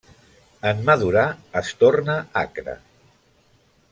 En 0.69 0.79
madurar, 0.87 1.25
es 1.61 1.69
torna 1.83 2.17
acre. 2.43 2.77